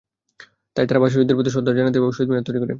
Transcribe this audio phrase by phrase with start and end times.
[0.75, 2.69] তাই তারা ভাষা শহীদদের প্রতি শ্রদ্ধা জানাতে এভাবে শহীদ মিনার তৈরি করে।